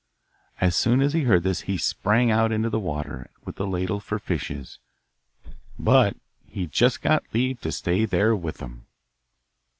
[0.59, 3.99] As soon as he heard this he sprang out into the water with the ladle
[3.99, 4.79] for the fishes,
[5.77, 8.87] but he just got leave to stay there with them!